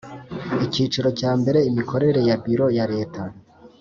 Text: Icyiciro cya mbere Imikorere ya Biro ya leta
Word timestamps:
Icyiciro 0.65 1.09
cya 1.19 1.31
mbere 1.39 1.59
Imikorere 1.69 2.19
ya 2.29 2.35
Biro 2.43 2.67
ya 2.77 2.85
leta 2.93 3.21